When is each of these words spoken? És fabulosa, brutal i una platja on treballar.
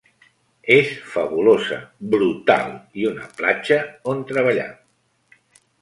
És 0.75 0.93
fabulosa, 1.09 1.77
brutal 2.15 2.73
i 3.03 3.07
una 3.13 3.29
platja 3.43 3.79
on 4.15 4.29
treballar. 4.33 4.71